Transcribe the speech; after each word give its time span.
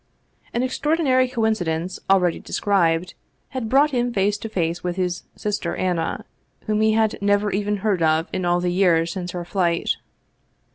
An 0.51 0.63
extraordinary 0.63 1.27
coincidence, 1.27 1.99
already 2.09 2.39
described, 2.39 3.13
had 3.49 3.69
brought 3.69 3.91
him 3.91 4.11
face 4.11 4.35
to 4.39 4.49
face 4.49 4.83
with 4.83 4.95
his 4.95 5.25
sister 5.35 5.75
Anna, 5.75 6.25
whom 6.65 6.81
he 6.81 6.93
had 6.93 7.19
never 7.21 7.51
even 7.51 7.77
heard 7.85 8.01
of 8.01 8.27
in 8.33 8.43
all 8.43 8.59
the 8.59 8.71
years 8.71 9.13
since 9.13 9.29
her 9.29 9.45
flight. 9.45 9.97